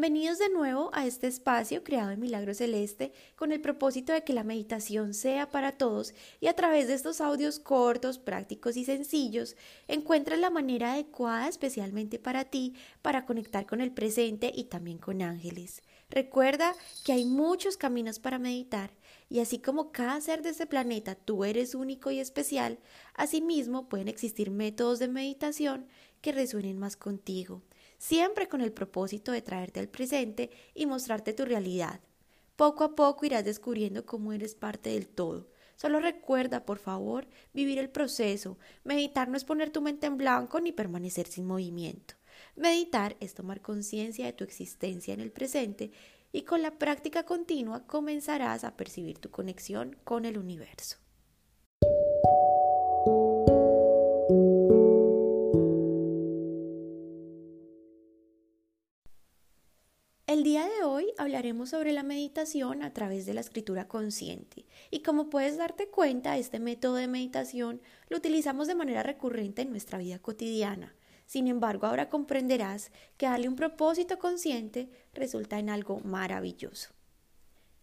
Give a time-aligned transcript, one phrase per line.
[0.00, 4.32] Bienvenidos de nuevo a este espacio creado en Milagro Celeste con el propósito de que
[4.32, 9.56] la meditación sea para todos y a través de estos audios cortos, prácticos y sencillos
[9.88, 12.72] encuentres la manera adecuada especialmente para ti
[13.02, 15.82] para conectar con el presente y también con ángeles.
[16.08, 18.92] Recuerda que hay muchos caminos para meditar
[19.28, 22.78] y así como cada ser de este planeta tú eres único y especial,
[23.12, 25.88] asimismo pueden existir métodos de meditación
[26.22, 27.60] que resuenen más contigo
[28.00, 32.00] siempre con el propósito de traerte al presente y mostrarte tu realidad.
[32.56, 35.48] Poco a poco irás descubriendo cómo eres parte del todo.
[35.76, 38.58] Solo recuerda, por favor, vivir el proceso.
[38.84, 42.14] Meditar no es poner tu mente en blanco ni permanecer sin movimiento.
[42.56, 45.90] Meditar es tomar conciencia de tu existencia en el presente
[46.32, 50.96] y con la práctica continua comenzarás a percibir tu conexión con el universo.
[61.20, 66.38] Hablaremos sobre la meditación a través de la escritura consciente y como puedes darte cuenta,
[66.38, 70.94] este método de meditación lo utilizamos de manera recurrente en nuestra vida cotidiana.
[71.26, 76.90] Sin embargo, ahora comprenderás que darle un propósito consciente resulta en algo maravilloso.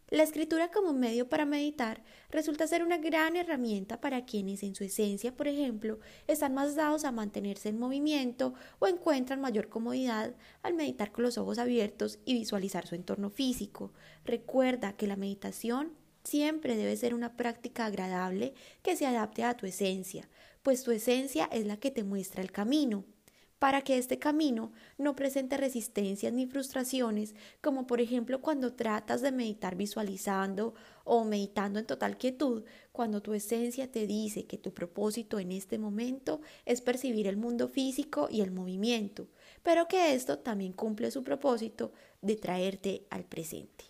[0.09, 4.86] La escritura como medio para meditar resulta ser una gran herramienta para quienes en su
[4.86, 10.75] esencia, por ejemplo, están más dados a mantenerse en movimiento o encuentran mayor comodidad al
[10.75, 13.91] meditar con los ojos abiertos y visualizar su entorno físico.
[14.23, 15.91] Recuerda que la meditación
[16.23, 20.30] siempre debe ser una práctica agradable que se adapte a tu esencia,
[20.63, 23.03] pues tu esencia es la que te muestra el camino
[23.59, 29.31] para que este camino no presente resistencias ni frustraciones, como por ejemplo cuando tratas de
[29.31, 35.39] meditar visualizando o meditando en total quietud, cuando tu esencia te dice que tu propósito
[35.39, 39.28] en este momento es percibir el mundo físico y el movimiento,
[39.63, 43.85] pero que esto también cumple su propósito de traerte al presente.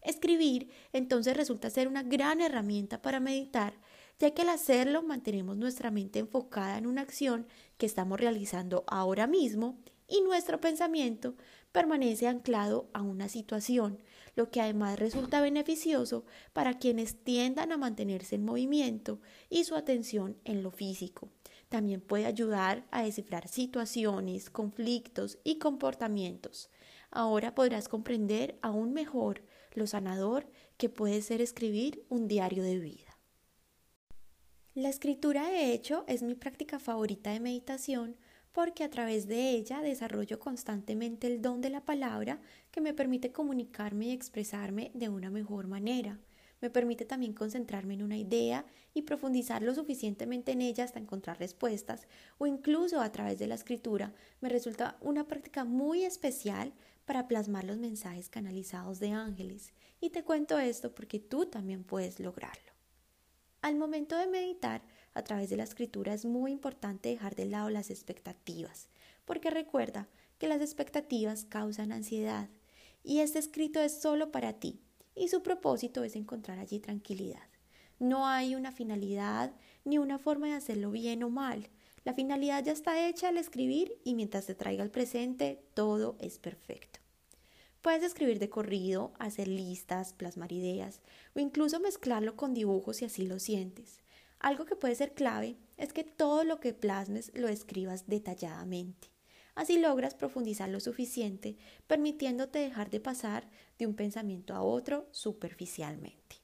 [0.00, 3.74] Escribir entonces resulta ser una gran herramienta para meditar
[4.18, 7.46] ya que al hacerlo mantenemos nuestra mente enfocada en una acción
[7.76, 11.34] que estamos realizando ahora mismo y nuestro pensamiento
[11.70, 14.02] permanece anclado a una situación,
[14.34, 19.20] lo que además resulta beneficioso para quienes tiendan a mantenerse en movimiento
[19.50, 21.28] y su atención en lo físico.
[21.68, 26.70] También puede ayudar a descifrar situaciones, conflictos y comportamientos.
[27.10, 29.42] Ahora podrás comprender aún mejor
[29.74, 33.07] lo sanador que puede ser escribir un diario de vida.
[34.78, 38.14] La escritura, de hecho, es mi práctica favorita de meditación
[38.52, 42.40] porque a través de ella desarrollo constantemente el don de la palabra
[42.70, 46.20] que me permite comunicarme y expresarme de una mejor manera.
[46.60, 51.40] Me permite también concentrarme en una idea y profundizar lo suficientemente en ella hasta encontrar
[51.40, 52.06] respuestas
[52.38, 56.72] o incluso a través de la escritura me resulta una práctica muy especial
[57.04, 59.72] para plasmar los mensajes canalizados de ángeles.
[60.00, 62.77] Y te cuento esto porque tú también puedes lograrlo.
[63.68, 64.80] Al momento de meditar
[65.12, 68.88] a través de la escritura es muy importante dejar de lado las expectativas,
[69.26, 70.08] porque recuerda
[70.38, 72.48] que las expectativas causan ansiedad
[73.04, 74.80] y este escrito es solo para ti
[75.14, 77.46] y su propósito es encontrar allí tranquilidad.
[77.98, 79.52] No hay una finalidad
[79.84, 81.68] ni una forma de hacerlo bien o mal.
[82.04, 86.38] La finalidad ya está hecha al escribir y mientras te traiga al presente todo es
[86.38, 87.00] perfecto.
[87.82, 91.00] Puedes escribir de corrido, hacer listas, plasmar ideas
[91.34, 94.00] o incluso mezclarlo con dibujos si así lo sientes.
[94.40, 99.08] Algo que puede ser clave es que todo lo que plasmes lo escribas detalladamente.
[99.54, 101.56] Así logras profundizar lo suficiente,
[101.88, 106.36] permitiéndote dejar de pasar de un pensamiento a otro superficialmente.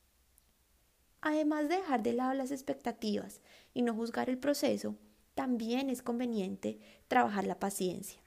[1.21, 3.41] Además de dejar de lado las expectativas
[3.73, 4.97] y no juzgar el proceso,
[5.35, 8.24] también es conveniente trabajar la paciencia.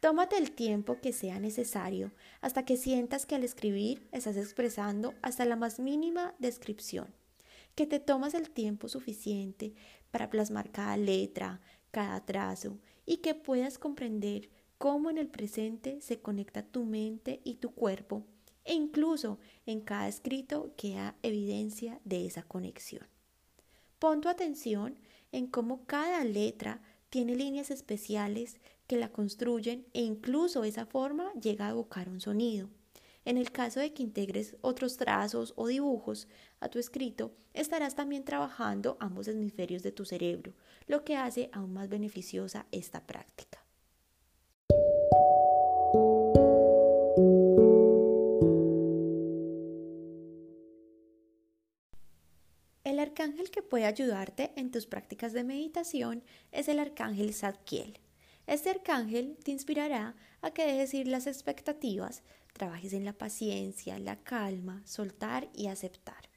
[0.00, 5.44] Tómate el tiempo que sea necesario hasta que sientas que al escribir estás expresando hasta
[5.44, 7.12] la más mínima descripción,
[7.74, 9.74] que te tomas el tiempo suficiente
[10.12, 11.60] para plasmar cada letra,
[11.90, 17.54] cada trazo y que puedas comprender cómo en el presente se conecta tu mente y
[17.54, 18.22] tu cuerpo
[18.64, 23.06] e incluso en cada escrito queda evidencia de esa conexión.
[23.98, 24.96] Pon tu atención
[25.32, 31.66] en cómo cada letra tiene líneas especiales que la construyen e incluso esa forma llega
[31.66, 32.70] a evocar un sonido.
[33.24, 36.26] En el caso de que integres otros trazos o dibujos
[36.58, 40.54] a tu escrito, estarás también trabajando ambos hemisferios de tu cerebro,
[40.86, 43.62] lo que hace aún más beneficiosa esta práctica.
[52.84, 58.00] El arcángel que puede ayudarte en tus prácticas de meditación es el arcángel Zadkiel.
[58.48, 62.22] Este arcángel te inspirará a que dejes ir las expectativas,
[62.54, 66.30] trabajes en la paciencia, la calma, soltar y aceptar.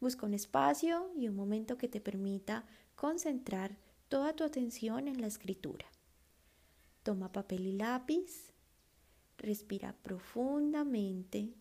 [0.00, 2.64] Busca un espacio y un momento que te permita
[2.94, 3.76] concentrar
[4.08, 5.84] toda tu atención en la escritura.
[7.02, 8.54] Toma papel y lápiz,
[9.36, 11.52] respira profundamente,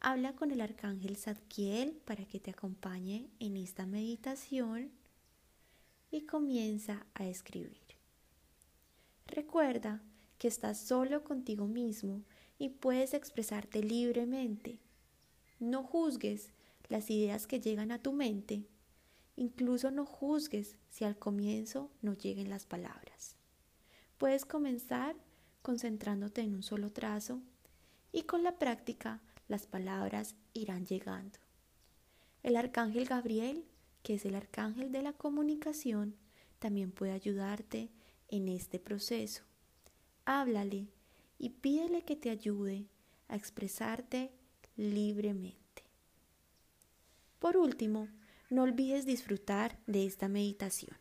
[0.00, 4.90] habla con el arcángel Zadkiel para que te acompañe en esta meditación
[6.10, 7.85] y comienza a escribir.
[9.36, 10.00] Recuerda
[10.38, 12.22] que estás solo contigo mismo
[12.58, 14.78] y puedes expresarte libremente.
[15.60, 16.54] No juzgues
[16.88, 18.64] las ideas que llegan a tu mente.
[19.36, 23.36] Incluso no juzgues si al comienzo no lleguen las palabras.
[24.16, 25.14] Puedes comenzar
[25.60, 27.42] concentrándote en un solo trazo
[28.12, 31.38] y con la práctica las palabras irán llegando.
[32.42, 33.66] El arcángel Gabriel,
[34.02, 36.16] que es el arcángel de la comunicación,
[36.58, 37.90] también puede ayudarte
[38.28, 39.42] en este proceso.
[40.24, 40.88] Háblale
[41.38, 42.86] y pídele que te ayude
[43.28, 44.32] a expresarte
[44.76, 45.84] libremente.
[47.38, 48.08] Por último,
[48.50, 50.96] no olvides disfrutar de esta meditación.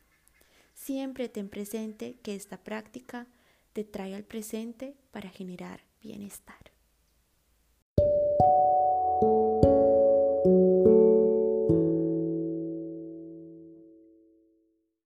[0.74, 3.28] Siempre ten presente que esta práctica
[3.74, 6.75] te trae al presente para generar bienestar.